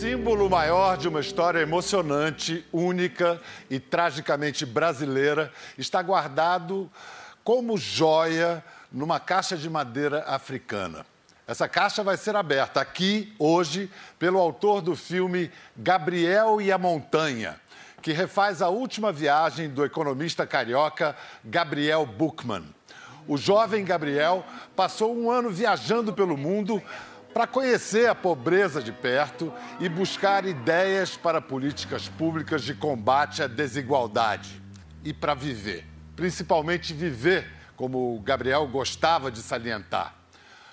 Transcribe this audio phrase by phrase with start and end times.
[0.00, 6.90] símbolo maior de uma história emocionante, única e tragicamente brasileira está guardado
[7.44, 11.04] como joia numa caixa de madeira africana.
[11.46, 17.60] Essa caixa vai ser aberta aqui, hoje, pelo autor do filme Gabriel e a Montanha,
[18.00, 21.14] que refaz a última viagem do economista carioca
[21.44, 22.64] Gabriel Buchmann.
[23.28, 26.82] O jovem Gabriel passou um ano viajando pelo mundo
[27.32, 33.46] para conhecer a pobreza de perto e buscar ideias para políticas públicas de combate à
[33.46, 34.60] desigualdade
[35.04, 40.14] e para viver, principalmente viver, como o Gabriel gostava de salientar.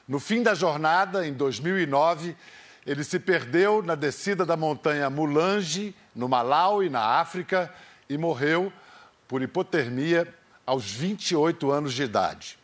[0.08, 2.36] No fim da jornada, em 2009,
[2.86, 7.72] ele se perdeu na descida da montanha Mulange, no Malawi, na África,
[8.10, 8.72] e morreu
[9.28, 10.34] por hipotermia
[10.66, 12.58] aos 28 anos de idade.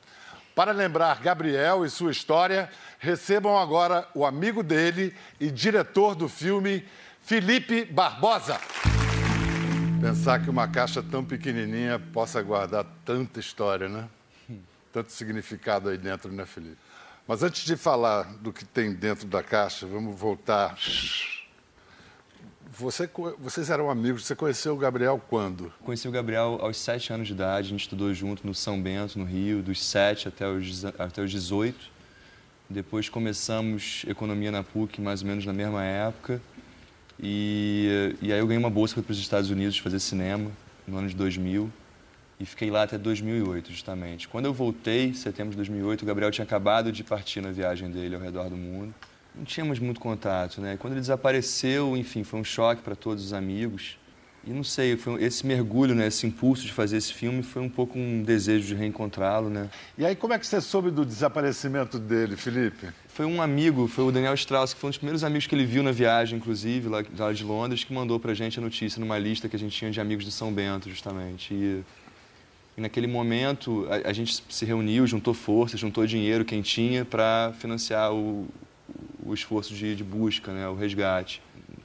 [0.55, 6.85] Para lembrar Gabriel e sua história, recebam agora o amigo dele e diretor do filme,
[7.23, 8.59] Felipe Barbosa.
[9.99, 14.07] Pensar que uma caixa tão pequenininha possa guardar tanta história, né?
[14.91, 16.77] Tanto significado aí dentro, né, Felipe?
[17.27, 20.77] Mas antes de falar do que tem dentro da caixa, vamos voltar
[22.73, 23.07] você,
[23.37, 25.71] vocês eram amigos, você conheceu o Gabriel quando?
[25.83, 29.19] Conheci o Gabriel aos sete anos de idade, a gente estudou junto no São Bento,
[29.19, 31.77] no Rio, dos sete até os, até os 18.
[32.67, 36.41] Depois começamos economia na PUC, mais ou menos na mesma época.
[37.21, 40.51] E, e aí eu ganhei uma bolsa para os Estados Unidos fazer cinema,
[40.87, 41.71] no ano de 2000.
[42.39, 44.27] E fiquei lá até 2008, justamente.
[44.27, 47.91] Quando eu voltei, em setembro de 2008, o Gabriel tinha acabado de partir na viagem
[47.91, 48.93] dele ao redor do mundo
[49.35, 50.77] não tínhamos muito contato, né?
[50.77, 53.97] Quando ele desapareceu, enfim, foi um choque para todos os amigos.
[54.45, 57.69] E não sei, foi esse mergulho, né, esse impulso de fazer esse filme foi um
[57.69, 59.69] pouco um desejo de reencontrá-lo, né?
[59.97, 62.89] E aí como é que você soube do desaparecimento dele, Felipe?
[63.07, 65.65] Foi um amigo, foi o Daniel Strauss, que foi um dos primeiros amigos que ele
[65.65, 69.17] viu na viagem, inclusive, lá, lá de Londres, que mandou pra gente a notícia numa
[69.17, 71.53] lista que a gente tinha de amigos de São Bento, justamente.
[71.53, 71.81] E,
[72.75, 77.53] e naquele momento a, a gente se reuniu, juntou forças, juntou dinheiro, quem tinha, para
[77.59, 78.45] financiar o,
[79.25, 81.41] o esforço de, de busca, né, o resgate.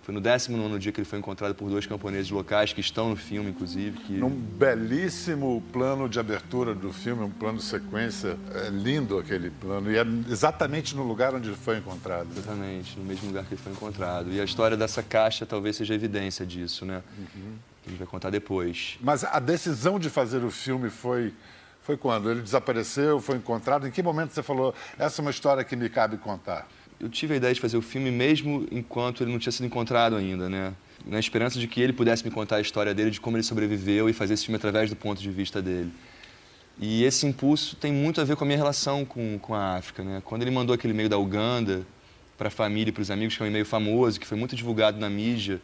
[0.08, 3.16] Foi no 19 dia que ele foi encontrado por dois camponeses locais, que estão no
[3.16, 3.98] filme, inclusive.
[3.98, 4.14] Que...
[4.14, 8.38] Num belíssimo plano de abertura do filme, um plano de sequência.
[8.54, 9.92] É lindo aquele plano.
[9.92, 12.26] E é exatamente no lugar onde ele foi encontrado.
[12.34, 14.32] Exatamente, no mesmo lugar que ele foi encontrado.
[14.32, 17.02] E a história dessa caixa talvez seja evidência disso, né?
[17.18, 17.52] Uhum.
[17.82, 18.96] Que a gente vai contar depois.
[19.02, 21.34] Mas a decisão de fazer o filme foi.
[21.82, 22.30] Foi quando?
[22.30, 23.86] Ele desapareceu, foi encontrado?
[23.86, 26.66] Em que momento você falou, essa é uma história que me cabe contar?
[27.00, 30.16] Eu tive a ideia de fazer o filme mesmo enquanto ele não tinha sido encontrado
[30.16, 30.74] ainda, né?
[31.06, 34.08] Na esperança de que ele pudesse me contar a história dele, de como ele sobreviveu
[34.08, 35.92] e fazer esse filme através do ponto de vista dele.
[36.80, 40.02] E esse impulso tem muito a ver com a minha relação com, com a África,
[40.02, 40.22] né?
[40.24, 41.86] Quando ele mandou aquele e-mail da Uganda
[42.36, 44.54] para a família e para os amigos, que é um e-mail famoso, que foi muito
[44.54, 45.60] divulgado na mídia,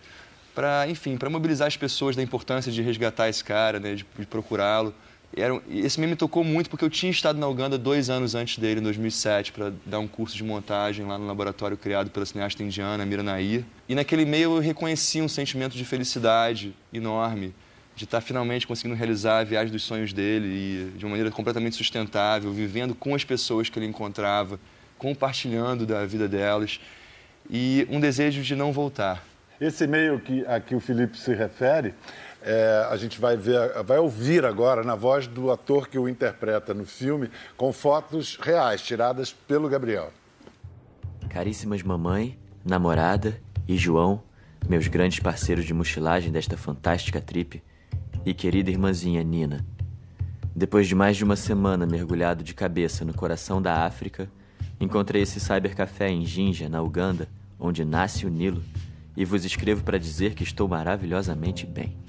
[0.54, 3.94] para, enfim, para mobilizar as pessoas da importância de resgatar esse cara, né?
[3.94, 4.94] de, de procurá-lo.
[5.36, 8.58] Era, esse meme me tocou muito porque eu tinha estado na Uganda dois anos antes
[8.58, 12.62] dele, em 2007, para dar um curso de montagem lá no laboratório criado pela cineasta
[12.62, 13.64] indiana Mira Nair.
[13.88, 17.52] E naquele meio eu reconheci um sentimento de felicidade enorme,
[17.96, 21.74] de estar finalmente conseguindo realizar a viagem dos sonhos dele e de uma maneira completamente
[21.74, 24.60] sustentável, vivendo com as pessoas que ele encontrava,
[24.96, 26.80] compartilhando da vida delas
[27.50, 29.24] e um desejo de não voltar.
[29.60, 31.94] Esse e-mail que, a que o Felipe se refere
[32.44, 36.74] é, a gente vai, ver, vai ouvir agora na voz do ator que o interpreta
[36.74, 40.12] no filme, com fotos reais tiradas pelo Gabriel.
[41.30, 44.22] Caríssimas mamãe, namorada e João,
[44.68, 47.62] meus grandes parceiros de mochilagem desta fantástica trip,
[48.26, 49.64] e querida irmãzinha Nina.
[50.54, 54.30] Depois de mais de uma semana mergulhado de cabeça no coração da África,
[54.78, 57.26] encontrei esse cybercafé em Jinja, na Uganda,
[57.58, 58.62] onde nasce o Nilo,
[59.16, 62.03] e vos escrevo para dizer que estou maravilhosamente bem.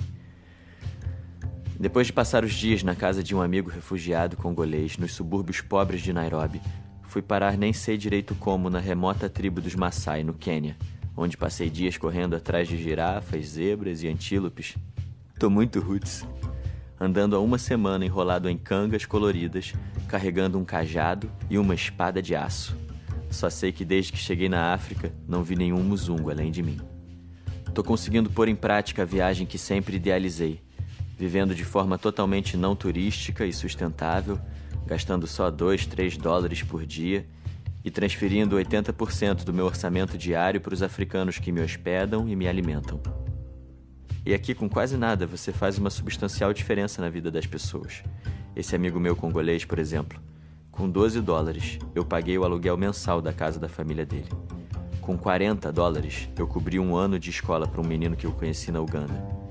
[1.80, 6.02] Depois de passar os dias na casa de um amigo refugiado congolês nos subúrbios pobres
[6.02, 6.62] de Nairobi,
[7.04, 10.78] fui parar nem sei direito como na remota tribo dos Maasai, no Quênia,
[11.18, 14.78] onde passei dias correndo atrás de girafas, zebras e antílopes.
[15.38, 16.26] Tô muito roots.
[16.98, 19.74] Andando há uma semana enrolado em cangas coloridas,
[20.08, 22.78] carregando um cajado e uma espada de aço.
[23.30, 26.80] Só sei que desde que cheguei na África, não vi nenhum musungo além de mim.
[27.74, 30.65] Tô conseguindo pôr em prática a viagem que sempre idealizei,
[31.18, 34.40] vivendo de forma totalmente não turística e sustentável,
[34.86, 37.26] gastando só 2, 3 dólares por dia
[37.84, 42.48] e transferindo 80% do meu orçamento diário para os africanos que me hospedam e me
[42.48, 43.00] alimentam.
[44.26, 48.02] E aqui, com quase nada, você faz uma substancial diferença na vida das pessoas.
[48.56, 50.20] Esse amigo meu congolês, por exemplo,
[50.72, 54.30] com 12 dólares, eu paguei o aluguel mensal da casa da família dele.
[55.00, 58.72] Com 40 dólares, eu cobri um ano de escola para um menino que eu conheci
[58.72, 59.45] na Uganda.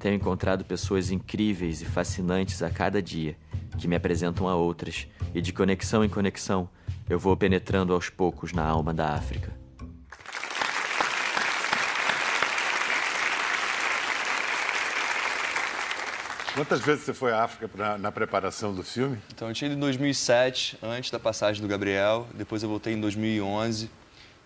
[0.00, 3.36] Tenho encontrado pessoas incríveis e fascinantes a cada dia,
[3.78, 6.66] que me apresentam a outras, e de conexão em conexão,
[7.06, 9.52] eu vou penetrando aos poucos na alma da África.
[16.54, 19.18] Quantas vezes você foi à África pra, na preparação do filme?
[19.34, 22.26] Então, eu tinha ido em 2007, antes da passagem do Gabriel.
[22.34, 23.99] Depois eu voltei em 2011.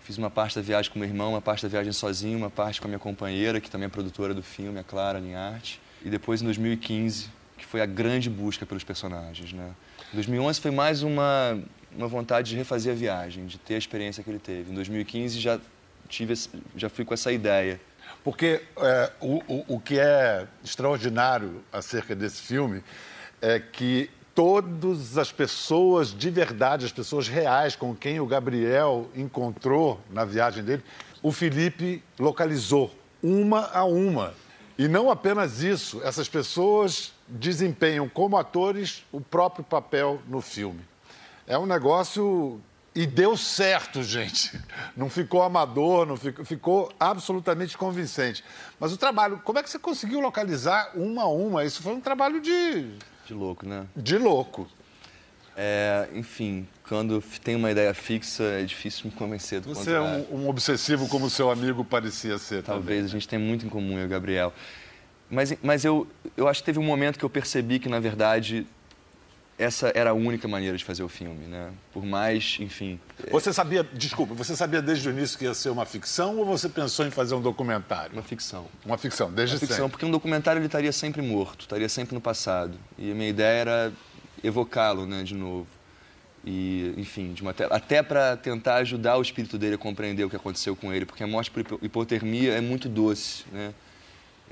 [0.04, 2.78] Fiz uma parte da viagem com meu irmão, uma parte da viagem sozinho, uma parte
[2.78, 5.80] com a minha companheira, que também é produtora do filme, a Clara Linharte.
[6.04, 9.70] E depois em 2015, que foi a grande busca pelos personagens, né?
[10.12, 11.58] Em 2011 foi mais uma,
[11.96, 14.70] uma vontade de refazer a viagem, de ter a experiência que ele teve.
[14.70, 15.58] Em 2015 já,
[16.06, 16.34] tive,
[16.76, 17.80] já fui com essa ideia.
[18.22, 22.84] Porque é, o, o, o que é extraordinário acerca desse filme
[23.40, 30.00] é que todas as pessoas de verdade, as pessoas reais com quem o Gabriel encontrou
[30.10, 30.82] na viagem dele,
[31.22, 32.90] o Felipe localizou
[33.22, 34.34] uma a uma.
[34.76, 40.80] E não apenas isso, essas pessoas desempenham como atores o próprio papel no filme.
[41.46, 42.60] É um negócio
[42.94, 44.60] e deu certo, gente.
[44.96, 48.44] Não ficou amador, não ficou, ficou absolutamente convincente.
[48.78, 51.64] Mas o trabalho, como é que você conseguiu localizar uma a uma?
[51.64, 52.96] Isso foi um trabalho de.
[53.26, 53.86] De louco, né?
[53.96, 54.68] De louco.
[55.56, 60.26] É, enfim, quando tem uma ideia fixa, é difícil me convencer do Você é contrário.
[60.32, 62.62] um, um obsessivo como seu amigo parecia ser.
[62.62, 63.04] Talvez, também.
[63.04, 64.52] a gente tem muito em comum, eu e o Gabriel.
[65.30, 66.06] Mas, mas eu,
[66.36, 68.66] eu acho que teve um momento que eu percebi que, na verdade,
[69.58, 71.70] essa era a única maneira de fazer o filme, né?
[71.92, 72.98] Por mais, enfim...
[73.30, 76.68] Você sabia, desculpa, você sabia desde o início que ia ser uma ficção ou você
[76.68, 78.12] pensou em fazer um documentário?
[78.14, 78.66] Uma ficção.
[78.84, 79.90] Uma ficção, desde Uma ficção, sempre.
[79.92, 82.76] porque um documentário ele estaria sempre morto, estaria sempre no passado.
[82.98, 83.92] E a minha ideia era
[84.42, 85.66] evocá-lo, né, de novo.
[86.44, 90.28] E, enfim, de uma te- até para tentar ajudar o espírito dele a compreender o
[90.30, 93.72] que aconteceu com ele, porque a morte por hipo- hipotermia é muito doce, né?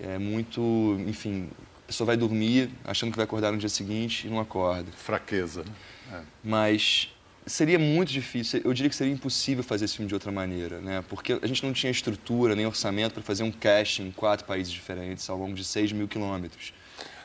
[0.03, 1.51] É muito, enfim,
[1.93, 4.91] pessoa vai dormir achando que vai acordar no dia seguinte e não acorda.
[4.97, 5.63] Fraqueza.
[6.11, 6.25] né?
[6.43, 7.11] Mas
[7.47, 11.05] seria muito difícil, eu diria que seria impossível fazer esse filme de outra maneira, né?
[11.07, 14.73] Porque a gente não tinha estrutura nem orçamento para fazer um casting em quatro países
[14.73, 16.73] diferentes ao longo de 6 mil quilômetros.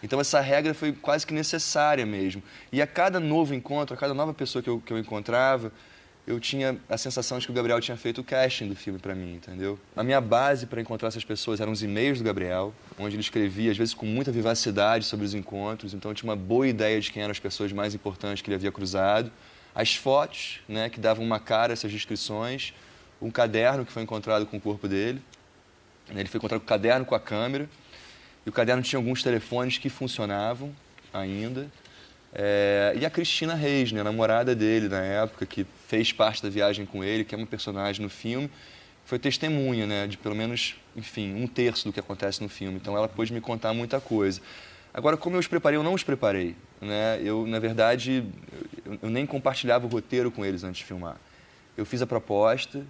[0.03, 2.43] Então essa regra foi quase que necessária mesmo.
[2.71, 5.71] E a cada novo encontro, a cada nova pessoa que eu, que eu encontrava,
[6.27, 9.15] eu tinha a sensação de que o Gabriel tinha feito o casting do filme para
[9.15, 9.79] mim, entendeu?
[9.95, 13.71] A minha base para encontrar essas pessoas eram os e-mails do Gabriel, onde ele escrevia,
[13.71, 17.09] às vezes com muita vivacidade sobre os encontros, então eu tinha uma boa ideia de
[17.09, 19.31] quem eram as pessoas mais importantes que ele havia cruzado.
[19.73, 22.73] As fotos, né, que davam uma cara a essas descrições,
[23.21, 25.21] um caderno que foi encontrado com o corpo dele.
[26.09, 27.69] né, Ele foi encontrado com o caderno com a câmera,
[28.45, 30.75] e o caderno tinha alguns telefones que funcionavam
[31.13, 31.67] ainda.
[32.39, 36.85] É, e a Cristina Reis, né, namorada dele na época, que fez parte da viagem
[36.85, 38.47] com ele, que é uma personagem no filme,
[39.05, 42.77] foi testemunha, né, de pelo menos, enfim, um terço do que acontece no filme.
[42.77, 44.39] Então ela pôde me contar muita coisa.
[44.93, 46.55] Agora, como eu os preparei, eu não os preparei.
[46.79, 47.19] Né?
[47.23, 48.23] Eu, na verdade,
[48.85, 51.17] eu, eu nem compartilhava o roteiro com eles antes de filmar.
[51.75, 52.85] Eu fiz a proposta,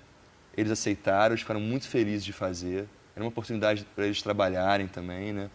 [0.57, 2.85] eles aceitaram, eles ficaram muito felizes de fazer.
[3.15, 5.49] Era uma oportunidade para eles trabalharem também, né?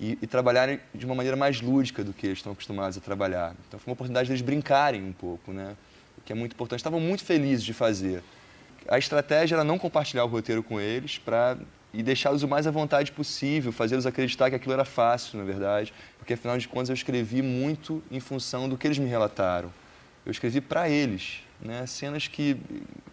[0.00, 3.54] E, e trabalharem de uma maneira mais lúdica do que eles estão acostumados a trabalhar.
[3.68, 5.76] Então foi uma oportunidade deles brincarem um pouco, né?
[6.16, 6.80] O que é muito importante.
[6.80, 8.22] Estavam muito felizes de fazer.
[8.88, 11.58] A estratégia era não compartilhar o roteiro com eles para
[11.92, 15.92] e deixá-los o mais à vontade possível, fazê-los acreditar que aquilo era fácil, na verdade,
[16.18, 19.72] porque afinal de contas eu escrevi muito em função do que eles me relataram.
[20.24, 21.84] Eu escrevi para eles, né?
[21.86, 22.56] Cenas que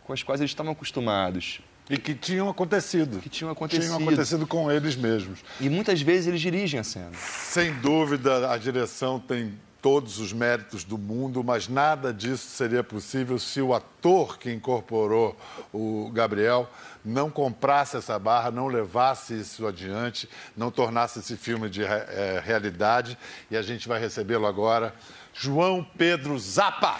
[0.03, 3.19] com as quais eles estavam acostumados, E que tinham acontecido.
[3.19, 3.83] que tinham acontecido.
[3.83, 5.39] Tinham acontecido com eles mesmos.
[5.59, 7.11] E muitas vezes eles dirigem a cena.
[7.13, 13.39] Sem dúvida, a direção tem todos os méritos do mundo, mas nada disso seria possível
[13.39, 15.37] se o ator que incorporou
[15.71, 16.69] o Gabriel
[17.05, 20.27] não comprasse essa barra, não levasse isso adiante,
[20.57, 23.17] não tornasse esse filme de eh, realidade.
[23.49, 24.93] E a gente vai recebê-lo agora,
[25.33, 26.97] João Pedro Zappa.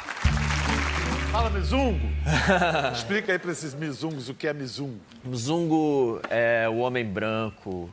[1.32, 2.08] Fala, Mizungo!
[2.94, 5.00] Explica aí para esses mizungos o que é mizungo.
[5.24, 7.90] Mzungo é o homem branco.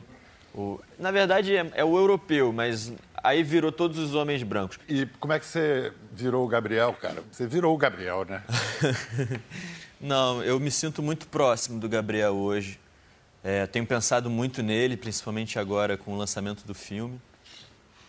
[0.53, 4.79] o- Na verdade, é, é o europeu, mas aí virou todos os homens brancos.
[4.87, 7.23] E como é que você virou o Gabriel, cara?
[7.31, 8.41] Você virou o Gabriel, né?
[9.99, 12.79] Não, eu me sinto muito próximo do Gabriel hoje.
[13.43, 17.19] É, tenho pensado muito nele, principalmente agora com o lançamento do filme.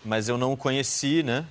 [0.05, 1.45] Mas eu não o conheci, né?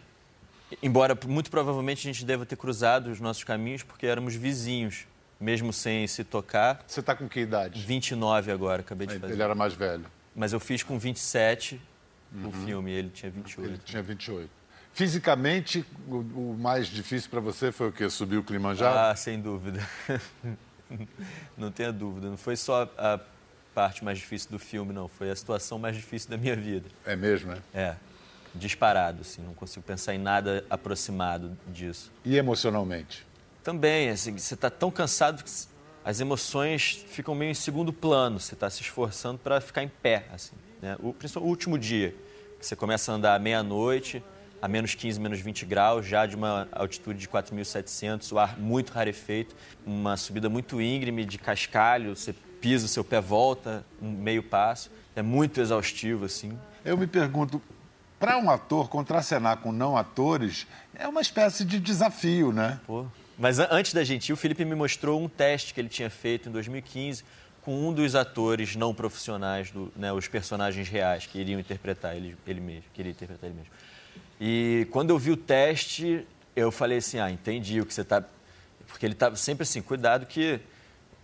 [0.82, 5.06] Embora muito provavelmente a gente deva ter cruzado os nossos caminhos, porque éramos vizinhos,
[5.40, 6.84] mesmo sem se tocar.
[6.88, 7.82] Você está com que idade?
[7.82, 9.34] 29 agora, acabei de fazer.
[9.34, 10.06] Ele era mais velho.
[10.36, 11.80] Mas eu fiz com 27
[12.44, 13.70] o filme, ele tinha 28.
[13.70, 14.50] Ele tinha 28.
[14.94, 18.10] Fisicamente, o, mais difícil para você foi o quê?
[18.10, 18.98] Subir o Kilimanjaro?
[18.98, 19.86] Ah, sem dúvida.
[21.58, 22.30] não tenha dúvida.
[22.30, 23.20] Não foi só a
[23.74, 25.10] parte mais difícil do filme, não.
[25.10, 26.90] Foi a situação mais difícil da minha vida.
[27.06, 27.62] É mesmo, né?
[27.74, 27.96] É.
[28.56, 29.42] Disparado, assim.
[29.42, 32.12] Não consigo pensar em nada aproximado disso.
[32.24, 33.26] E emocionalmente?
[33.64, 35.52] Também, assim, você está tão cansado que
[36.04, 38.40] as emoções ficam meio em segundo plano.
[38.40, 40.56] Você está se esforçando para ficar em pé, assim.
[40.82, 40.96] Né?
[41.00, 42.16] O, principalmente o último dia,
[42.60, 44.24] que você começa a andar à meia-noite,
[44.62, 48.92] a menos 15, menos 20 graus, já de uma altitude de 4.700, o ar muito
[48.92, 54.42] rarefeito, uma subida muito íngreme de cascalho, você pisa, o seu pé volta um meio
[54.42, 54.92] passo.
[55.16, 56.58] É muito exaustivo, assim.
[56.84, 57.62] Eu me pergunto,
[58.26, 60.66] para um ator contracenar com não atores
[60.96, 62.80] é uma espécie de desafio, né?
[62.88, 63.06] Pô.
[63.38, 66.52] Mas antes da gente o Felipe me mostrou um teste que ele tinha feito em
[66.52, 67.24] 2015
[67.62, 72.36] com um dos atores não profissionais, do, né, os personagens reais que iriam interpretar ele,
[72.48, 73.72] ele mesmo, que interpretar ele mesmo.
[74.42, 78.24] E quando eu vi o teste, eu falei assim, ah, entendi o que você está...
[78.88, 80.60] Porque ele estava sempre assim, cuidado que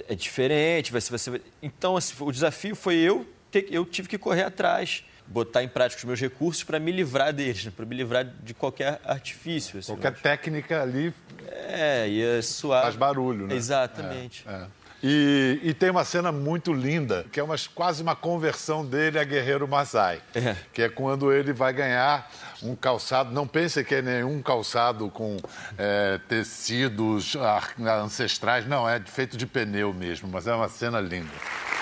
[0.07, 1.09] é diferente, vai ser...
[1.09, 1.41] Vai ser...
[1.63, 5.99] Então, assim, o desafio foi eu, ter, eu tive que correr atrás botar em prática
[5.99, 7.71] os meus recursos para me livrar deles, né?
[7.75, 9.79] para me livrar de qualquer artifício.
[9.79, 11.13] Assim, qualquer técnica ali.
[11.47, 12.83] É, ia suar.
[12.83, 13.55] Faz barulho, né?
[13.55, 14.45] Exatamente.
[14.47, 14.65] É, é.
[15.03, 19.23] E, e, tem uma cena muito linda, que é uma, quase uma conversão dele a
[19.23, 20.21] Guerreiro Masai.
[20.35, 20.55] É.
[20.71, 22.29] Que é quando ele vai ganhar
[22.61, 25.37] um calçado, não pense que é nenhum calçado com
[25.75, 27.35] é, tecidos
[27.79, 31.31] ancestrais, não, é feito de pneu mesmo, mas é uma cena linda.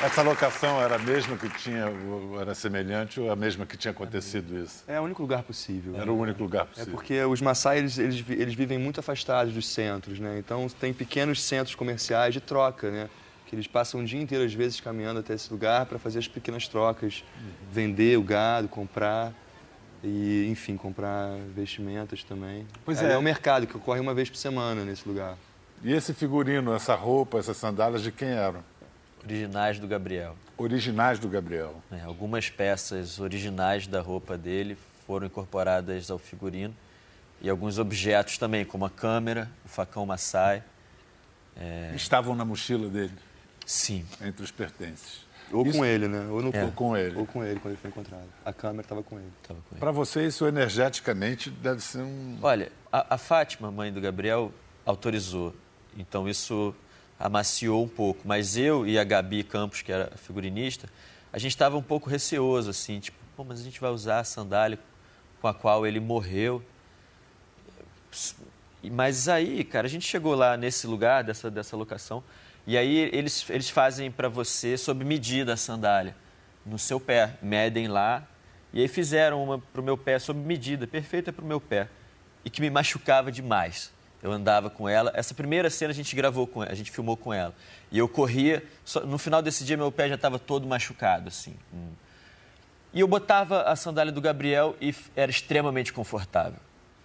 [0.02, 1.92] Essa locação era a mesma que tinha,
[2.40, 4.84] era semelhante ou a mesma que tinha acontecido isso?
[4.88, 6.00] É o único lugar possível.
[6.00, 6.94] Era o único lugar possível.
[6.94, 10.40] É porque os Maasai, eles, eles, eles vivem muito afastados dos centros, né?
[10.40, 13.10] Então tem pequenos centros comerciais de troca, né?
[13.46, 16.30] Que eles passam o dia inteiro, às vezes, caminhando até esse lugar para fazer as
[16.30, 17.26] pequenas trocas.
[17.36, 17.52] Uhum.
[17.70, 19.34] Vender o gado, comprar
[20.02, 22.66] e, enfim, comprar vestimentas também.
[22.86, 23.12] Pois é.
[23.12, 25.36] É um mercado que ocorre uma vez por semana nesse lugar.
[25.84, 28.64] E esse figurino, essa roupa, essas sandálias, de quem eram?
[29.24, 30.36] Originais do Gabriel.
[30.58, 31.82] Originais do Gabriel.
[31.92, 36.76] É, algumas peças originais da roupa dele foram incorporadas ao figurino
[37.42, 40.64] e alguns objetos também, como a câmera, o facão Maasai.
[41.56, 41.94] É...
[41.96, 43.14] Estavam na mochila dele?
[43.66, 44.06] Sim.
[44.22, 45.28] Entre os pertences.
[45.52, 45.78] Ou isso...
[45.78, 46.28] com ele, né?
[46.30, 46.52] Ou, no...
[46.54, 46.64] é.
[46.64, 47.18] ou, com ele.
[47.18, 48.28] Ou com ele, quando ele foi encontrado.
[48.46, 49.32] A câmera estava com ele.
[49.80, 52.38] Para você, isso energeticamente deve ser um.
[52.42, 54.52] Olha, a, a Fátima, mãe do Gabriel,
[54.86, 55.56] autorizou.
[55.98, 56.76] Então isso
[57.20, 58.22] amaciou um pouco.
[58.26, 60.88] Mas eu e a Gabi Campos, que era figurinista,
[61.32, 64.24] a gente estava um pouco receoso, assim, tipo, Pô, mas a gente vai usar a
[64.26, 64.78] sandália
[65.40, 66.62] com a qual ele morreu.
[68.84, 72.22] Mas aí, cara, a gente chegou lá nesse lugar, dessa, dessa locação,
[72.68, 76.18] e aí eles, eles fazem para você sob medida a sandália,
[76.66, 78.28] no seu pé, medem lá,
[78.74, 81.88] e aí fizeram uma para o meu pé sob medida, perfeita para o meu pé,
[82.44, 83.94] e que me machucava demais.
[84.22, 85.12] Eu andava com ela.
[85.16, 87.54] Essa primeira cena a gente gravou com ela, a gente filmou com ela.
[87.92, 91.56] E eu corria, só, no final desse dia meu pé já estava todo machucado, assim.
[91.74, 91.90] Hum.
[92.94, 96.60] E eu botava a sandália do Gabriel e era extremamente confortável.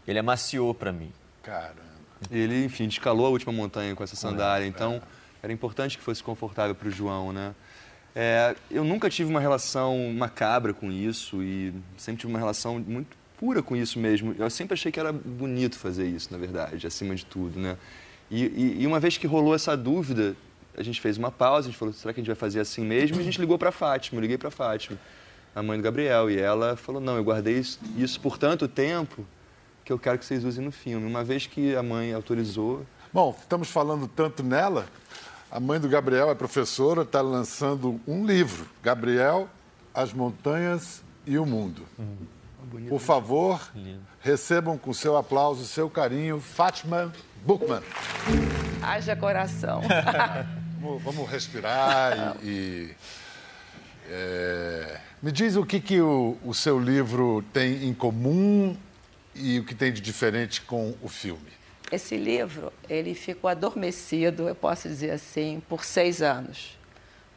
[0.06, 1.12] Ele amaciou para mim.
[1.42, 1.94] Caramba.
[2.30, 5.02] Ele, enfim, escalou a última montanha com essa sandália, então
[5.42, 7.54] era importante que fosse confortável para o João, né?
[8.16, 13.16] É, eu nunca tive uma relação macabra com isso e sempre tive uma relação muito
[13.38, 14.34] pura com isso mesmo.
[14.38, 17.76] Eu sempre achei que era bonito fazer isso, na verdade, acima de tudo, né?
[18.30, 20.34] E, e, e uma vez que rolou essa dúvida,
[20.76, 22.84] a gente fez uma pausa, a gente falou, será que a gente vai fazer assim
[22.84, 23.16] mesmo?
[23.18, 24.98] E a gente ligou para Fátima, eu liguei para Fátima,
[25.54, 29.24] a mãe do Gabriel, e ela falou, não, eu guardei isso, isso por tanto tempo
[29.84, 31.06] que eu quero que vocês usem no filme.
[31.06, 32.84] Uma vez que a mãe autorizou...
[33.12, 34.86] Bom, estamos falando tanto nela,
[35.50, 39.48] a mãe do Gabriel é professora, está lançando um livro, Gabriel,
[39.94, 41.82] As Montanhas e o Mundo.
[41.96, 42.16] Uhum.
[42.88, 44.02] Por favor, lindo.
[44.20, 47.12] recebam com seu aplauso, seu carinho, Fátima
[47.44, 47.82] Buchmann.
[48.82, 49.82] Haja coração.
[50.80, 52.46] vamos, vamos, respirar e.
[52.46, 52.94] e
[54.10, 55.00] é...
[55.22, 58.76] Me diz o que, que o, o seu livro tem em comum
[59.34, 61.50] e o que tem de diferente com o filme.
[61.90, 66.78] Esse livro, ele ficou adormecido, eu posso dizer assim, por seis anos.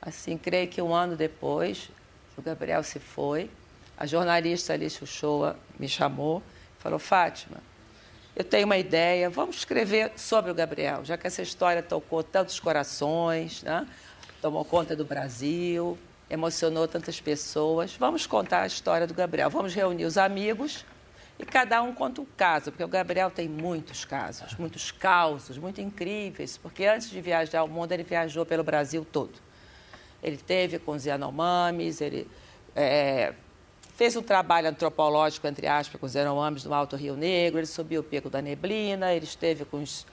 [0.01, 1.89] Assim, creio que um ano depois,
[2.37, 3.49] o Gabriel se foi,
[3.97, 6.43] a jornalista Alice Uchoa me chamou
[6.77, 7.57] e falou: Fátima,
[8.35, 12.59] eu tenho uma ideia, vamos escrever sobre o Gabriel, já que essa história tocou tantos
[12.59, 13.87] corações, né?
[14.41, 15.97] tomou conta do Brasil,
[16.29, 17.95] emocionou tantas pessoas.
[17.95, 20.85] Vamos contar a história do Gabriel, vamos reunir os amigos
[21.39, 25.79] e cada um conta um caso, porque o Gabriel tem muitos casos, muitos causos, muito
[25.81, 29.33] incríveis, porque antes de viajar ao mundo, ele viajou pelo Brasil todo.
[30.21, 32.27] Ele teve com os Yanomamis, ele
[32.75, 33.33] é,
[33.97, 38.01] Fez um trabalho antropológico, entre aspas, com os Yanomamis no Alto Rio Negro, ele subiu
[38.01, 40.05] o Pico da Neblina, ele esteve com os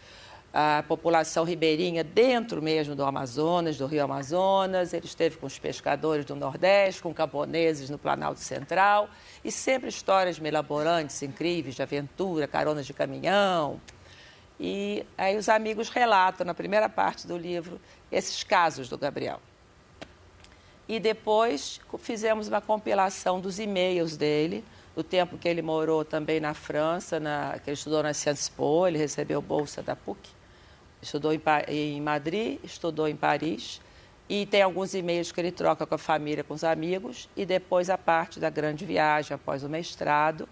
[0.57, 4.95] a população ribeirinha dentro mesmo do Amazonas, do Rio Amazonas.
[4.95, 9.11] Ele esteve com os pescadores do Nordeste, com camponeses no Planalto Central.
[9.45, 13.81] E sempre histórias melaborantes, incríveis, de aventura, caronas de caminhão.
[14.59, 17.81] E aí os amigos relatam, na primeira parte do livro,
[18.13, 19.41] esses casos do Gabriel.
[20.89, 24.65] E depois fizemos uma compilação dos e-mails dele,
[24.95, 28.87] do tempo que ele morou também na França, na, que ele estudou na Sciences Po,
[28.87, 30.19] ele recebeu bolsa da PUC.
[31.03, 33.81] Estudou em, em Madrid, estudou em Paris
[34.29, 37.91] e tem alguns e-mails que ele troca com a família, com os amigos, e depois
[37.91, 40.49] a parte da grande viagem após o mestrado,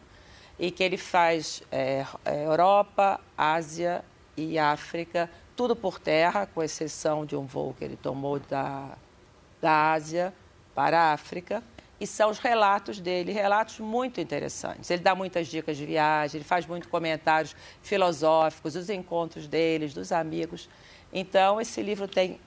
[0.58, 4.04] e que ele faz é, é, Europa, Ásia
[4.36, 8.90] e África, tudo por terra, com exceção de um voo que ele tomou da,
[9.62, 10.34] da Ásia
[10.74, 11.62] para a África
[12.02, 14.90] e são os relatos dele, relatos muito interessantes.
[14.90, 20.10] Ele dá muitas dicas de viagem, ele faz muitos comentários filosóficos, dos encontros deles, dos
[20.10, 20.68] amigos.
[21.12, 22.40] Então, esse livro tem,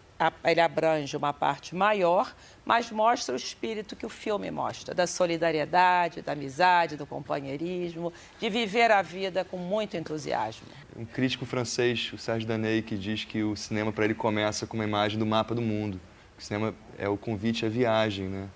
[0.44, 6.22] ele abrange uma parte maior, mas mostra o espírito que o filme mostra, da solidariedade,
[6.22, 10.68] da amizade, do companheirismo, de viver a vida com muito entusiasmo.
[10.98, 14.76] Um crítico francês, o Serge Daney, que diz que o cinema para ele começa com
[14.76, 15.98] uma imagem do mapa do mundo.
[16.38, 18.50] O cinema é o convite à viagem, né?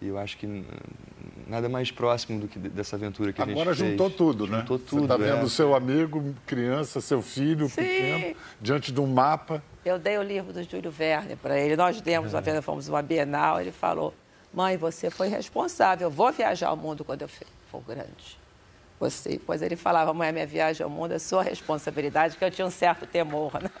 [0.00, 0.64] E eu acho que
[1.46, 3.92] nada mais próximo do que dessa aventura que Agora a gente fez.
[3.92, 4.60] Agora juntou tudo, né?
[4.60, 5.06] Juntou tudo.
[5.06, 5.48] Você está vendo é.
[5.48, 7.82] seu amigo, criança, seu filho Sim.
[7.82, 9.62] pequeno, diante de um mapa.
[9.84, 11.76] Eu dei o livro do Júlio Verne para ele.
[11.76, 14.14] Nós demos, uma vez fomos uma Bienal, ele falou,
[14.54, 17.28] mãe, você foi responsável, eu vou viajar ao mundo quando eu
[17.70, 18.38] for grande.
[18.98, 22.50] Você, pois ele falava, mãe, a minha viagem ao mundo é sua responsabilidade, que eu
[22.50, 23.70] tinha um certo temor, né?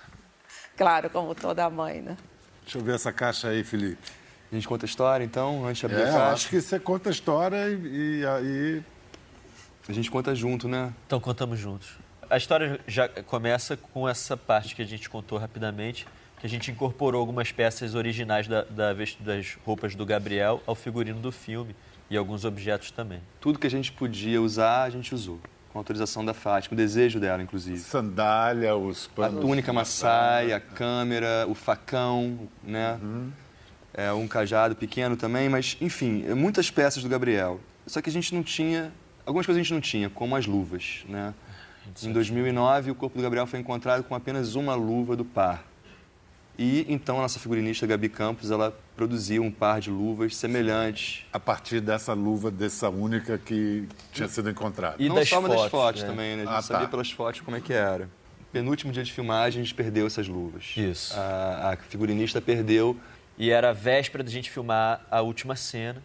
[0.76, 2.16] Claro, como toda mãe, né?
[2.62, 3.98] Deixa eu ver essa caixa aí, Felipe.
[4.50, 6.32] A gente conta a história, então, antes de abrir é, a caixa.
[6.32, 8.82] acho que você conta a história e, aí.
[9.88, 10.92] A gente conta junto, né?
[11.06, 11.88] Então contamos juntos.
[12.28, 16.06] A história já começa com essa parte que a gente contou rapidamente,
[16.40, 21.20] que a gente incorporou algumas peças originais da, da, das roupas do Gabriel ao figurino
[21.20, 21.74] do filme
[22.08, 23.20] e alguns objetos também.
[23.40, 25.40] Tudo que a gente podia usar, a gente usou.
[25.72, 27.78] Com autorização da Fátima, o desejo dela, inclusive.
[27.78, 29.38] Sandália, os panos.
[29.38, 32.98] A túnica maçai, a câmera, o facão, né?
[33.00, 33.30] Uhum.
[33.94, 37.60] É, um cajado pequeno também, mas, enfim, muitas peças do Gabriel.
[37.86, 38.92] Só que a gente não tinha...
[39.24, 41.34] Algumas coisas a gente não tinha, como as luvas, né?
[42.02, 45.64] Em 2009, o corpo do Gabriel foi encontrado com apenas uma luva do par.
[46.58, 51.24] E então a nossa figurinista Gabi Campos, ela produziu um par de luvas semelhantes.
[51.32, 54.96] A partir dessa luva, dessa única que tinha sido encontrada.
[54.98, 56.08] E Não das só fotos, das fotos né?
[56.08, 56.42] também, né?
[56.42, 56.90] A gente Ah, sabia tá.
[56.90, 58.08] pelas fotos como é que era.
[58.52, 60.72] Penúltimo dia de filmagem, a gente perdeu essas luvas.
[60.76, 61.14] Isso.
[61.18, 62.94] A, a figurinista perdeu.
[63.38, 66.02] E era a véspera da gente filmar a última cena.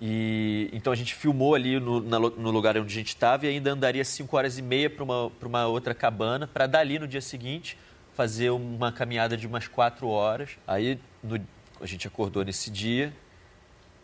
[0.00, 3.48] E então a gente filmou ali no, na- no lugar onde a gente estava e
[3.48, 7.06] ainda andaria 5 horas e meia para uma, pra uma outra cabana, para dali no
[7.08, 7.78] dia seguinte
[8.14, 10.50] fazer uma caminhada de umas 4 horas.
[10.66, 11.40] Aí no-
[11.80, 13.12] a gente acordou nesse dia.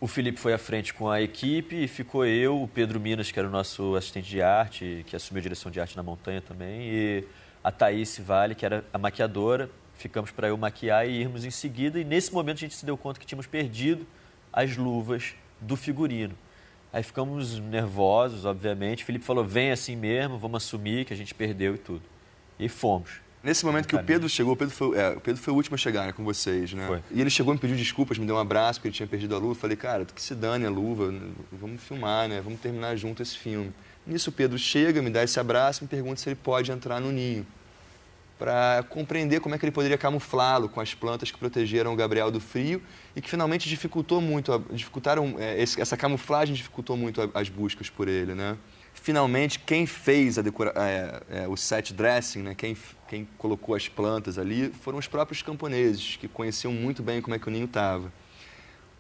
[0.01, 3.39] O Felipe foi à frente com a equipe e ficou eu, o Pedro Minas, que
[3.39, 6.83] era o nosso assistente de arte, que assumiu a direção de arte na montanha também,
[6.83, 7.25] e
[7.63, 9.71] a Thaís Vale, que era a maquiadora.
[9.95, 12.01] Ficamos para eu maquiar e irmos em seguida.
[12.01, 14.07] E nesse momento a gente se deu conta que tínhamos perdido
[14.51, 16.35] as luvas do figurino.
[16.91, 19.03] Aí ficamos nervosos, obviamente.
[19.03, 22.03] O Felipe falou: vem assim mesmo, vamos assumir que a gente perdeu e tudo.
[22.59, 23.21] E fomos.
[23.43, 25.75] Nesse momento que o Pedro chegou, o Pedro foi, é, o Pedro foi o último
[25.75, 26.87] a chegar né, com vocês, né?
[26.87, 27.03] Foi.
[27.11, 29.39] E ele chegou, me pediu desculpas, me deu um abraço porque ele tinha perdido a
[29.39, 29.53] luva.
[29.53, 31.13] Eu falei, cara, que se dane a luva,
[31.51, 32.41] vamos filmar, né?
[32.43, 33.73] Vamos terminar junto esse filme.
[34.07, 37.01] Nisso o Pedro chega, me dá esse abraço e me pergunta se ele pode entrar
[37.01, 37.47] no ninho
[38.41, 42.31] para compreender como é que ele poderia camuflá-lo com as plantas que protegeram o Gabriel
[42.31, 42.83] do frio
[43.15, 48.35] e que finalmente dificultou muito, dificultaram é, essa camuflagem dificultou muito as buscas por ele,
[48.35, 48.57] né?
[48.95, 52.55] Finalmente, quem fez decora- é, é, o set dressing, né?
[52.55, 52.77] quem,
[53.09, 57.39] quem colocou as plantas ali, foram os próprios camponeses, que conheciam muito bem como é
[57.39, 58.13] que o ninho estava.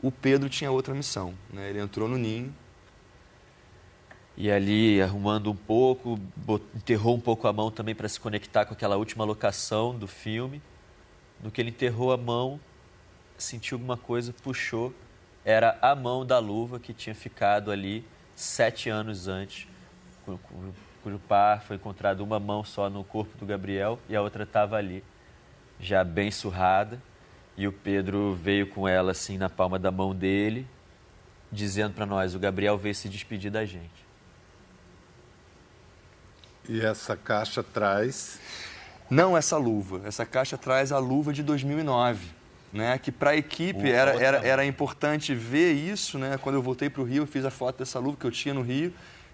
[0.02, 1.34] O Pedro tinha outra missão.
[1.52, 1.68] Né?
[1.70, 2.54] Ele entrou no ninho,
[4.36, 6.18] E ali, arrumando um pouco,
[6.74, 10.62] enterrou um pouco a mão também para se conectar com aquela última locação do filme.
[11.42, 12.58] No que ele enterrou a mão,
[13.36, 14.94] sentiu alguma coisa, puxou.
[15.44, 19.66] Era a mão da luva que tinha ficado ali sete anos antes,
[20.24, 24.20] cu- cu- cujo par foi encontrado uma mão só no corpo do Gabriel e a
[24.22, 25.02] outra estava ali,
[25.78, 27.00] já bem surrada.
[27.56, 30.66] E o Pedro veio com ela assim na palma da mão dele,
[31.52, 34.00] dizendo para nós: o Gabriel veio se despedir da gente.
[36.68, 38.38] E essa caixa traz.
[39.10, 40.02] Não essa luva.
[40.06, 42.28] Essa caixa traz a luva de 2009,
[42.72, 42.96] né?
[42.98, 46.38] Que para a equipe Uma era, era, era importante ver isso, né?
[46.38, 48.54] Quando eu voltei para o Rio, eu fiz a foto dessa luva que eu tinha
[48.54, 48.92] no Rio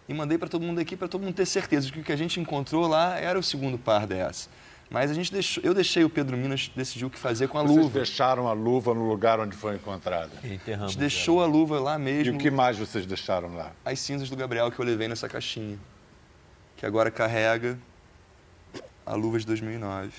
[0.08, 2.12] e mandei para todo mundo aqui para todo mundo ter certeza de que o que
[2.12, 4.48] a gente encontrou lá era o segundo par dessa.
[4.88, 7.62] Mas a gente deixou, eu deixei o Pedro Minas decidir o que fazer com a
[7.64, 7.98] Vocês luva.
[7.98, 10.30] deixaram a luva no lugar onde foi encontrada.
[10.44, 10.92] A Enterramos.
[10.92, 12.34] gente deixou a luva lá E mesmo.
[12.36, 13.72] o que mais vocês deixaram lá?
[13.84, 15.76] As cinzas do Gabriel que eu levei nessa caixinha.
[16.76, 17.76] Que agora carrega
[19.04, 20.12] a luva de 2009.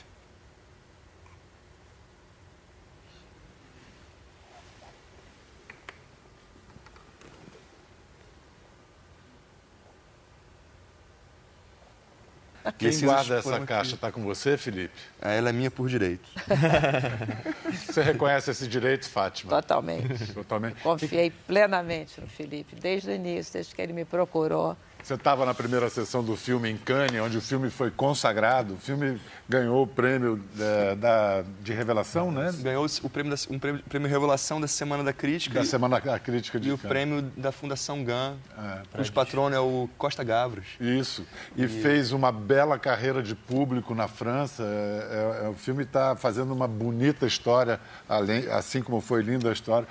[12.77, 14.93] Quem cinzas guarda essa caixa está com você, Felipe?
[15.21, 16.27] Ah, Ela é minha por direito.
[17.85, 19.49] Você reconhece esse direito, Fátima?
[19.51, 20.33] Totalmente.
[20.33, 20.81] Totalmente.
[20.81, 24.75] Confiei plenamente no Felipe, desde o início, desde que ele me procurou.
[25.03, 28.73] Você estava na primeira sessão do filme em Cannes, onde o filme foi consagrado.
[28.73, 32.53] O filme ganhou o prêmio é, da, de revelação, né?
[32.59, 36.01] Ganhou o prêmio, da, um prêmio, prêmio Revelação da Semana da Crítica Da e- Semana
[36.01, 36.89] da Crítica de e o Cannes.
[36.89, 40.65] prêmio da Fundação GAN, É, cujo patrono é o Costa Gavras.
[40.77, 41.25] Isso.
[41.55, 44.61] E, fez uma bela carreira de público na França.
[44.63, 47.79] É, é, é, o filme está fazendo uma bonita história,
[48.09, 49.87] além, assim como foi linda a história.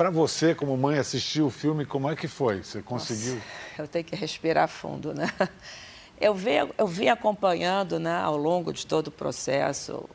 [0.00, 2.64] Para você, como mãe, assistir o filme, como é que foi?
[2.64, 3.38] Você conseguiu?
[3.78, 5.30] Eu tenho que respirar fundo, né?
[6.18, 10.08] Eu vim, eu vim acompanhando né, ao longo de todo o processo,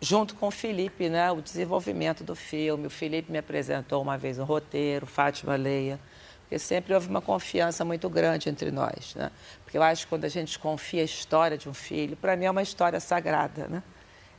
[0.00, 2.86] junto com o Felipe, né, o desenvolvimento do filme.
[2.86, 6.00] O Felipe me apresentou uma vez um roteiro, Fátima Leia,
[6.42, 9.14] porque sempre houve uma confiança muito grande entre nós.
[9.14, 9.30] Né?
[9.64, 12.46] Porque eu acho que quando a gente confia a história de um filho, para mim
[12.46, 13.68] é uma história sagrada.
[13.68, 13.82] Né?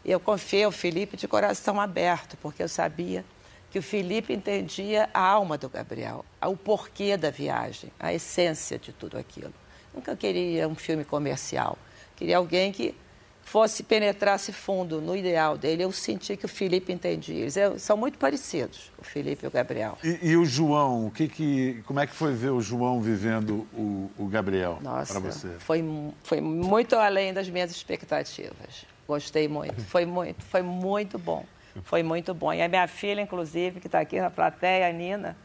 [0.05, 3.23] E eu confiei ao Felipe de coração aberto, porque eu sabia
[3.73, 8.93] que o Felipe entendia a alma do Gabriel, o porquê da viagem, a essência de
[8.93, 9.51] tudo aquilo.
[9.91, 11.75] Nunca queria um filme comercial.
[12.15, 12.93] Queria alguém que
[13.41, 15.83] fosse penetrasse fundo no ideal dele.
[15.83, 17.35] Eu senti que o Felipe entendia.
[17.35, 19.97] Eles são muito parecidos, o Felipe e o Gabriel.
[20.03, 23.67] E, e o João, o que que, como é que foi ver o João vivendo
[23.73, 25.47] o, o Gabriel para você?
[25.57, 25.83] foi,
[26.23, 28.85] foi muito além das minhas expectativas.
[29.07, 29.81] Gostei muito.
[29.81, 31.43] Foi muito, foi muito bom.
[31.81, 32.53] Foi muito bom.
[32.53, 35.35] E a minha filha, inclusive, que está aqui na plateia, a Nina,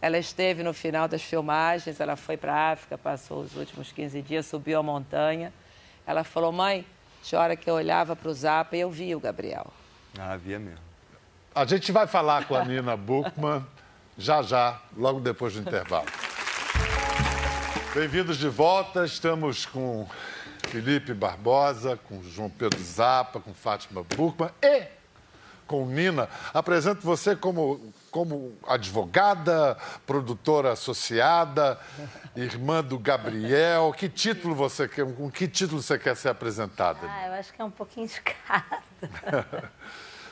[0.00, 4.22] ela esteve no final das filmagens, ela foi para a África, passou os últimos 15
[4.22, 5.52] dias, subiu a montanha.
[6.06, 6.84] Ela falou, mãe,
[7.22, 9.66] tinha hora que eu olhava para o Zapa e eu via o Gabriel.
[10.18, 10.84] Ah, havia mesmo.
[11.54, 13.64] A gente vai falar com a Nina Buchmann
[14.16, 16.06] já já, logo depois do intervalo.
[17.94, 19.04] Bem-vindos de volta.
[19.04, 20.06] Estamos com
[20.68, 25.03] Felipe Barbosa, com João Pedro Zappa, com Fátima Buchmann e
[25.66, 26.28] com Nina.
[26.52, 31.78] Apresento você como, como advogada, produtora associada,
[32.36, 33.92] irmã do Gabriel.
[33.96, 35.06] Que título você quer?
[35.14, 37.00] Com que título você quer ser apresentada?
[37.02, 38.82] Ah, eu acho que é um pouquinho de cada.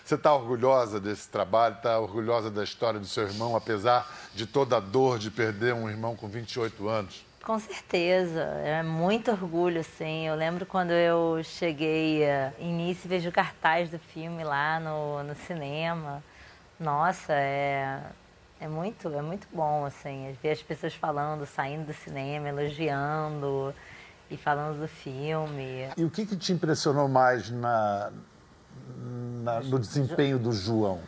[0.05, 4.77] Você está orgulhosa desse trabalho, está orgulhosa da história do seu irmão, apesar de toda
[4.77, 7.25] a dor de perder um irmão com 28 anos?
[7.45, 10.27] Com certeza, é muito orgulho, sim.
[10.29, 15.25] Eu lembro quando eu cheguei eh, início e vejo o cartaz do filme lá no,
[15.25, 16.23] no cinema.
[16.79, 18.01] Nossa, é,
[18.61, 23.75] é muito, é muito bom, assim, ver as pessoas falando, saindo do cinema, elogiando
[24.31, 25.89] e falando do filme.
[25.97, 28.13] E o que, que te impressionou mais na,
[29.43, 31.01] na- no desempenho do João?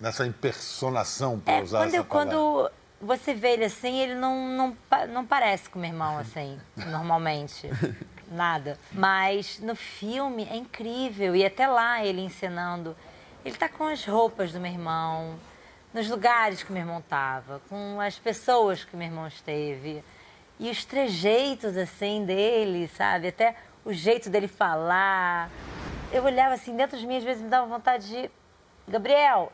[0.00, 2.30] Nessa impersonação, para É, usar quando, essa palavra?
[2.36, 2.70] quando
[3.02, 4.76] você vê ele assim, ele não, não,
[5.08, 7.68] não parece com o meu irmão, assim, normalmente.
[8.30, 8.78] Nada.
[8.92, 11.34] Mas no filme é incrível.
[11.34, 12.96] E até lá ele encenando.
[13.44, 15.34] Ele tá com as roupas do meu irmão,
[15.92, 20.02] nos lugares que o meu irmão tava, com as pessoas que o meu irmão esteve.
[20.60, 23.28] E os trejeitos, assim, dele, sabe?
[23.28, 25.50] Até o jeito dele falar.
[26.12, 28.30] Eu olhava assim, dentro de mim, às vezes me dava vontade de.
[28.86, 29.52] Gabriel!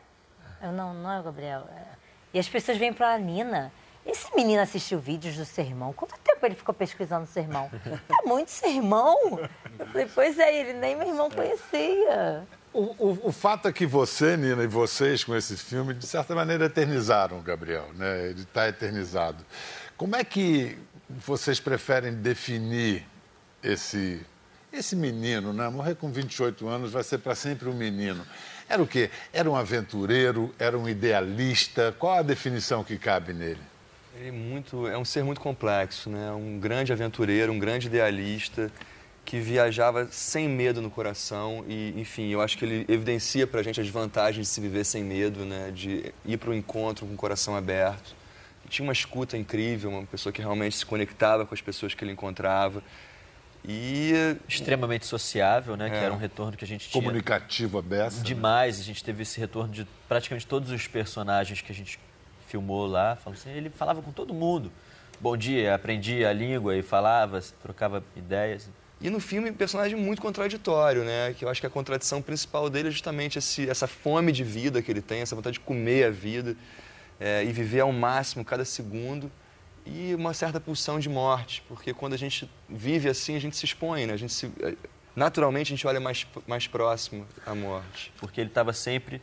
[0.61, 1.67] Eu, não, não é o Gabriel.
[1.75, 1.98] é-
[2.33, 3.73] E as pessoas vêm pra Nina.
[4.07, 5.93] Esse menino assistiu vídeos do sermão.
[5.93, 7.71] Quanto tempo ele ficou pesquisando o sermão?
[8.09, 9.39] Tá muito sermão?
[9.79, 12.47] Eu falei, pois é, ele nem meu irmão conhecia.
[12.73, 16.35] O, o- o fato é que você, Nina, e vocês com esse filme, de certa
[16.35, 18.29] maneira, eternizaram o Gabriel, né?
[18.29, 19.45] Ele está eternizado.
[19.97, 23.07] Como é que vocês preferem definir
[23.63, 24.21] esse,
[24.73, 25.69] esse menino, né?
[25.69, 28.25] Morrer com 28 anos vai ser para sempre um menino.
[28.69, 29.11] Era o quê?
[29.33, 30.55] Era um aventureiro?
[30.59, 31.95] Era um idealista?
[31.99, 33.61] Qual a definição que cabe nele?
[34.15, 36.31] Ele é, muito, é um ser muito complexo, né?
[36.33, 38.71] Um grande aventureiro, um grande idealista
[39.25, 43.81] que viajava sem medo no coração e, enfim, eu acho que ele evidencia pra gente
[43.81, 45.71] as vantagens de se viver sem medo, né?
[45.71, 48.17] De ir para o encontro com o coração aberto.
[48.69, 52.13] Tinha uma escuta incrível, uma pessoa que realmente se conectava com as pessoas que ele
[52.13, 52.83] encontrava.
[53.65, 55.91] E Extremamente sociável, né?
[55.91, 56.05] Que É.
[56.05, 58.17] era um retorno que a gente tinha Comunicativo, aberto?
[58.17, 58.23] né?
[58.23, 58.81] demais.
[58.81, 61.99] A gente teve esse retorno de praticamente todos os personagens que a gente
[62.47, 63.17] filmou lá.
[63.17, 64.73] Falou assim, ele falava com todo mundo.
[65.21, 68.69] Bom dia, aprendia a língua e falava, trocava ideias.
[69.01, 71.35] E no filme, personagem muito contraditório, né?
[71.37, 74.81] Que eu acho que a contradição principal dele é justamente esse, essa fome de vida
[74.81, 76.57] que ele tem, essa vontade de comer a vida
[77.21, 79.31] é, e viver ao máximo cada segundo
[79.89, 83.65] e uma certa pulsão de morte, porque quando a gente vive assim, a gente se
[83.65, 84.13] expõe, né?
[84.13, 84.51] A gente se,
[85.17, 88.13] naturalmente a gente olha mais, mais próximo à morte.
[88.19, 89.21] Porque ele estava sempre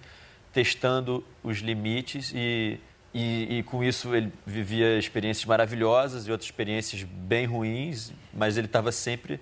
[0.51, 2.80] testando os limites e,
[3.13, 8.67] e, e, com isso ele vivia experiências maravilhosas e outras experiências bem ruins, mas ele
[8.67, 9.39] estava sempre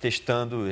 [0.00, 0.66] testando,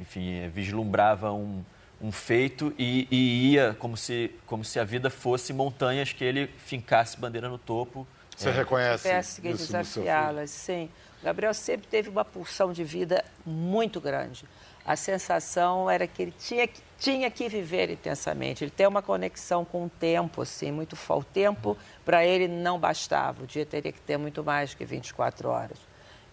[0.00, 1.62] enfim, vislumbrava um,
[2.00, 6.48] um feito e, e, ia como se, como se a vida fosse montanhas que ele
[6.56, 8.06] fincasse bandeira no topo.
[8.40, 10.88] Você é, reconhece que desafiá-las, sim.
[11.20, 14.46] O Gabriel sempre teve uma pulsão de vida muito grande.
[14.82, 16.66] A sensação era que ele tinha,
[16.98, 18.64] tinha que viver intensamente.
[18.64, 21.20] Ele tem uma conexão com o tempo, assim, muito forte.
[21.20, 23.42] O tempo, para ele, não bastava.
[23.42, 25.76] O dia teria que ter muito mais que 24 horas.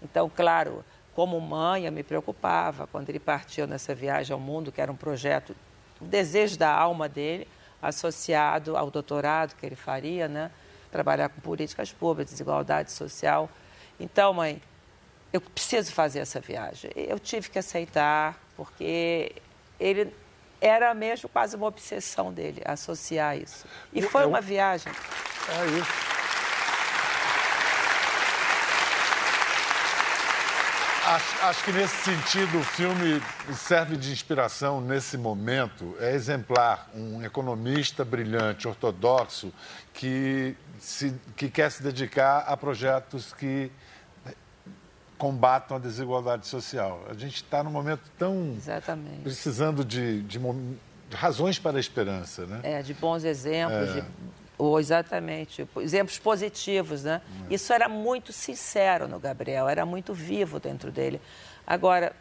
[0.01, 4.79] Então, claro, como mãe, eu me preocupava quando ele partiu nessa viagem ao mundo, que
[4.79, 5.53] era um projeto,
[6.01, 7.45] um desejo da alma dele,
[7.81, 10.49] associado ao doutorado que ele faria, né?
[10.91, 13.49] Trabalhar com políticas públicas, desigualdade social.
[13.99, 14.61] Então, mãe,
[15.31, 16.91] eu preciso fazer essa viagem.
[16.95, 19.33] Eu tive que aceitar, porque
[19.79, 20.13] ele
[20.59, 23.65] era mesmo quase uma obsessão dele associar isso.
[23.93, 24.91] E foi uma viagem.
[24.91, 26.16] É isso.
[31.07, 33.21] Acho, acho, que nesse sentido o filme
[33.55, 35.95] serve de inspiração nesse momento.
[36.01, 39.53] É exemplar um economista brilhante, ortodoxo,
[39.93, 43.71] que, se, que quer se dedicar a projetos que
[45.17, 47.05] combatam a desigualdade social.
[47.09, 49.21] A gente está num momento tão Exatamente.
[49.21, 52.59] precisando de, de, de, razões para a esperança, né?
[52.63, 54.01] É, de bons exemplos, é.
[54.01, 54.03] de
[54.57, 57.21] ou exatamente, exemplos positivos, né?
[57.49, 61.21] Isso era muito sincero no Gabriel, era muito vivo dentro dele.
[61.65, 62.13] Agora,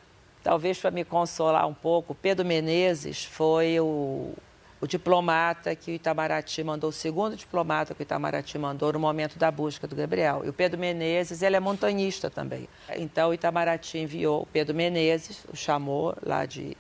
[0.43, 4.35] talvez para me consolar um pouco, Pedro Menezes foi o,
[4.81, 9.39] o diplomata que o Itamaraty mandou, o segundo diplomata que o Itamaraty mandou no momento
[9.39, 10.43] da busca do Gabriel.
[10.45, 12.69] E o Pedro Menezes, ele é montanhista também.
[12.97, 16.77] Então, o Itamaraty enviou o Pedro Menezes, o chamou lá de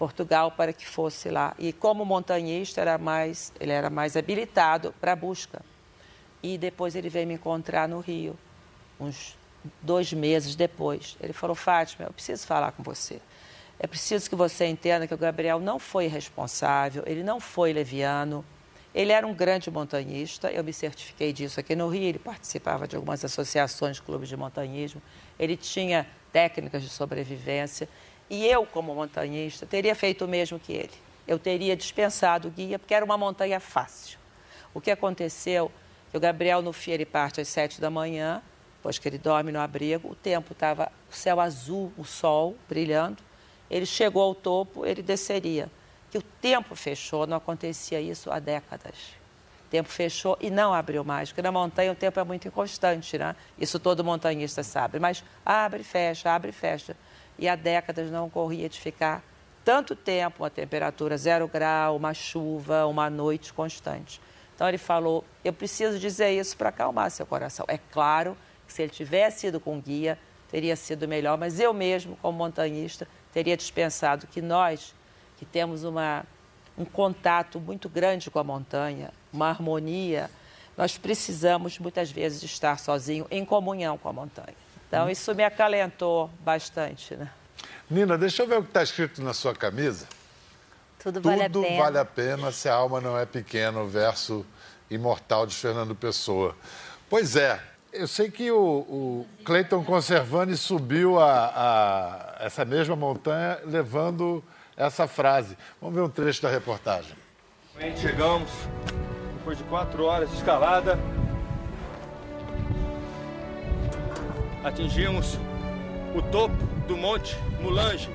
[0.00, 1.54] Portugal para que fosse lá.
[1.58, 5.60] E como montanhista, era mais, ele era mais habilitado para a busca.
[6.42, 8.34] E depois ele veio me encontrar no Rio,
[8.98, 9.36] uns
[9.82, 11.18] dois meses depois.
[11.20, 13.20] Ele falou, Fátima, eu preciso falar com você.
[13.78, 18.42] É preciso que você entenda que o Gabriel não foi responsável, ele não foi leviano.
[18.94, 22.96] Ele era um grande montanhista, eu me certifiquei disso aqui no Rio, ele participava de
[22.96, 25.00] algumas associações, clubes de montanhismo,
[25.38, 27.86] ele tinha técnicas de sobrevivência.
[28.30, 30.92] E eu, como montanhista, teria feito o mesmo que ele.
[31.26, 34.20] Eu teria dispensado o guia, porque era uma montanha fácil.
[34.72, 35.70] O que aconteceu?
[36.14, 38.40] O Gabriel no FIA ele parte às sete da manhã,
[38.76, 43.18] depois que ele dorme no abrigo, o tempo estava o céu azul, o sol brilhando.
[43.68, 45.68] Ele chegou ao topo, ele desceria.
[46.10, 48.94] Que o tempo fechou, não acontecia isso há décadas.
[49.66, 53.18] O tempo fechou e não abriu mais, porque na montanha o tempo é muito inconstante,
[53.18, 53.36] né?
[53.58, 54.98] Isso todo montanhista sabe.
[54.98, 56.96] Mas abre, fecha, abre, fecha
[57.40, 59.24] e há décadas não ocorria de ficar
[59.64, 64.20] tanto tempo, uma temperatura zero grau, uma chuva, uma noite constante.
[64.54, 67.64] Então ele falou: eu preciso dizer isso para acalmar seu coração.
[67.66, 70.18] É claro que se ele tivesse ido com guia,
[70.50, 74.94] teria sido melhor, mas eu mesmo, como montanhista, teria dispensado que nós,
[75.38, 76.24] que temos uma,
[76.76, 80.30] um contato muito grande com a montanha, uma harmonia,
[80.76, 84.56] nós precisamos muitas vezes estar sozinho em comunhão com a montanha.
[84.90, 87.30] Então, isso me acalentou bastante, né?
[87.88, 90.08] Nina, deixa eu ver o que está escrito na sua camisa.
[91.00, 91.82] Tudo, vale Tudo a pena.
[91.82, 94.44] vale a pena se a alma não é pequena, o verso
[94.90, 96.56] imortal de Fernando Pessoa.
[97.08, 97.60] Pois é,
[97.92, 101.52] eu sei que o, o Cleiton Conservani subiu a,
[102.40, 104.42] a, essa mesma montanha levando
[104.76, 105.56] essa frase.
[105.80, 107.14] Vamos ver um trecho da reportagem.
[107.96, 108.50] Chegamos,
[109.38, 110.98] depois de quatro horas de escalada,
[114.64, 115.38] atingimos
[116.14, 116.54] o topo
[116.86, 118.10] do Monte Mulange,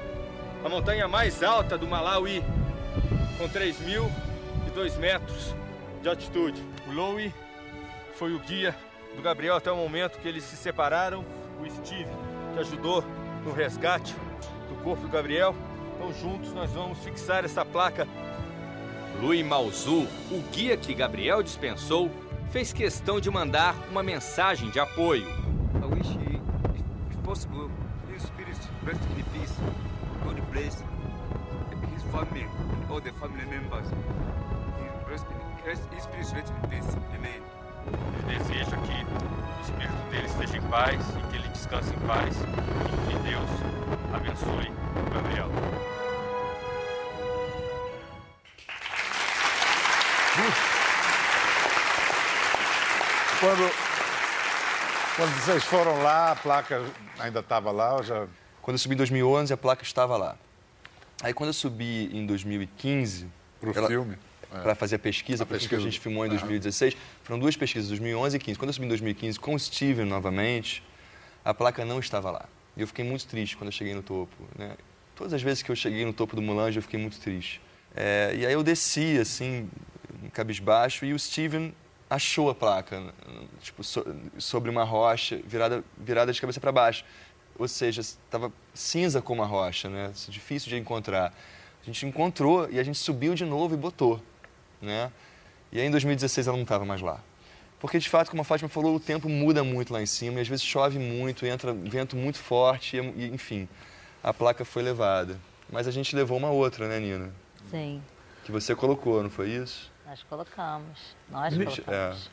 [0.64, 2.44] a montanha mais alta do Malawi,
[3.38, 5.56] com 3.002 metros
[6.02, 6.62] de altitude.
[6.88, 7.34] O Lowy
[8.16, 8.76] foi o guia
[9.16, 11.24] do Gabriel até o momento que eles se separaram.
[11.60, 12.10] O Steve,
[12.54, 13.04] que ajudou
[13.44, 14.14] no resgate
[14.70, 15.56] do corpo do Gabriel.
[15.96, 18.08] Então, juntos, nós vamos fixar essa placa.
[19.22, 22.12] Louis Malzu, o guia que Gabriel dispensou,
[22.52, 25.26] fez questão de mandar uma mensagem de apoio
[27.36, 27.70] possible,
[28.14, 29.54] his spirit rest in peace,
[30.24, 30.76] God bless
[31.94, 33.88] his family and all the family members.
[35.66, 36.96] His, his spirit rest in peace.
[37.14, 37.42] Amém.
[37.88, 42.08] Eu desejo que o espírito dele esteja em paz e que que ele descanse em
[42.08, 43.50] paz e que Deus
[44.14, 45.50] abençoe o Gabriel.
[53.42, 53.85] Quando,
[55.16, 56.84] quando vocês foram lá, a placa
[57.20, 58.28] ainda estava lá ou já...
[58.62, 60.36] Quando eu subi em 2011, a placa estava lá.
[61.22, 63.28] Aí quando eu subi em 2015...
[63.60, 64.18] Pro ela- filme?
[64.50, 65.82] Para fazer a pesquisa, A para que a pesquisa.
[65.82, 66.38] gente filmou em Aham.
[66.38, 66.96] 2016.
[67.24, 68.58] Foram duas pesquisas, 2011 e 15.
[68.60, 70.82] Quando eu subi em 2015 com o Steven novamente,
[71.44, 72.46] a placa não estava lá.
[72.78, 74.34] E eu fiquei muito triste quando eu cheguei no topo.
[74.58, 74.78] Né?
[75.14, 77.60] Todas as vezes que eu cheguei no topo do Mulange, eu fiquei muito triste.
[77.94, 79.70] É, e aí eu desci, assim,
[80.32, 81.74] cabisbaixo, e o Steven
[82.10, 83.12] achou a placa, né?
[83.62, 84.06] tipo, so-
[84.38, 87.04] sobre uma rocha, virada, virada de cabeça para baixo.
[87.58, 90.12] Ou seja, estava cinza como a rocha, né?
[90.28, 91.34] Difícil de encontrar.
[91.82, 94.22] A gente encontrou e a gente subiu de novo e botou,
[94.82, 95.12] né?
[95.72, 97.20] E aí em 2016 ela não estava mais lá.
[97.80, 100.42] Porque, de fato, como a Fátima falou, o tempo muda muito lá em cima e
[100.42, 103.68] às vezes chove muito, entra vento muito forte, e, e, enfim,
[104.24, 105.40] a placa foi levada.
[105.70, 107.32] Mas a gente levou uma outra, né, Nina?
[107.70, 108.02] Sim,
[108.44, 109.92] Que você colocou, não foi isso?
[110.06, 111.16] Nós colocamos.
[111.30, 112.30] Nós colocamos.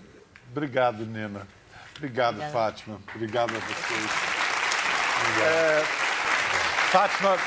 [0.51, 1.47] Obrigado, Nina.
[1.97, 2.53] Obrigado, Obrigada.
[2.53, 3.01] Fátima.
[3.15, 4.11] Obrigado a vocês.
[5.41, 5.83] É,
[6.91, 7.39] Fátima,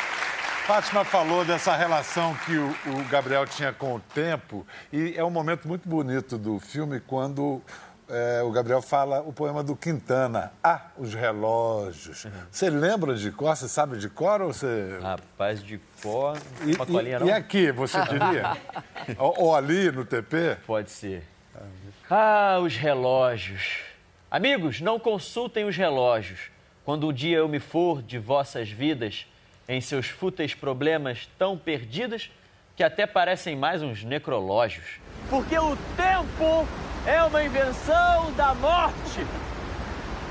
[0.65, 5.29] Fátima falou dessa relação que o, o Gabriel tinha com o tempo e é um
[5.29, 7.61] momento muito bonito do filme quando
[8.09, 12.25] é, o Gabriel fala o poema do Quintana, Ah, os relógios.
[12.51, 13.55] Você lembra de cor?
[13.55, 14.99] Você sabe de cor ou você...
[15.01, 17.27] Rapaz de cor, E, e- não?
[17.27, 18.57] e aqui, você diria?
[19.17, 20.57] ou, ou ali no TP?
[20.67, 21.23] Pode ser.
[22.09, 23.79] Ah, os relógios.
[24.29, 26.51] Amigos, não consultem os relógios.
[26.83, 29.25] Quando um dia eu me for de vossas vidas,
[29.67, 32.29] em seus fúteis problemas tão perdidas
[32.75, 34.85] que até parecem mais uns necrológios.
[35.29, 36.67] Porque o tempo
[37.05, 39.25] é uma invenção da morte.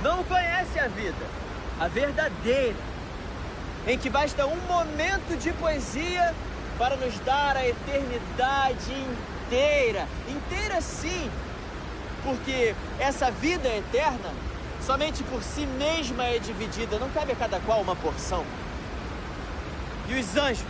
[0.02, 1.26] Não conhece a vida,
[1.80, 2.76] a verdadeira,
[3.86, 6.34] em que basta um momento de poesia
[6.78, 8.92] para nos dar a eternidade
[9.46, 10.06] inteira.
[10.28, 11.30] Inteira sim,
[12.22, 14.30] porque essa vida eterna
[14.82, 18.44] somente por si mesma é dividida, não cabe a cada qual uma porção.
[20.06, 20.66] E os anjos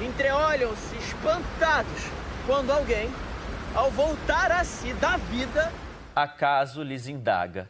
[0.00, 2.04] entreolham-se espantados
[2.46, 3.10] quando alguém,
[3.74, 5.72] ao voltar a si da vida,
[6.16, 7.68] Acaso lhes indaga: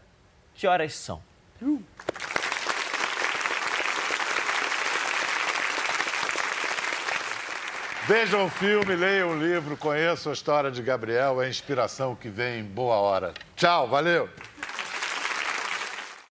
[0.54, 1.20] que horas são?
[8.06, 12.28] Vejam o filme, leiam o livro, conheçam a história de Gabriel, é a inspiração que
[12.28, 13.34] vem em boa hora.
[13.56, 14.30] Tchau, valeu!